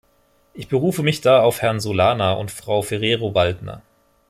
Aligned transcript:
Ich 0.55 0.67
berufe 0.67 1.03
mich 1.03 1.21
da 1.21 1.41
auch 1.41 1.49
auf 1.49 1.61
Herrn 1.61 1.79
Solana 1.79 2.33
und 2.33 2.49
Frau 2.49 2.81
Ferrero-Waldner. 2.81 3.83